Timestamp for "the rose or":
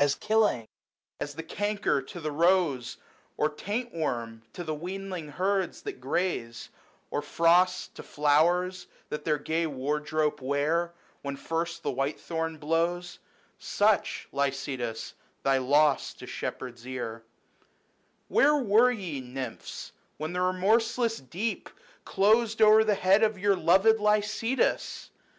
2.18-3.50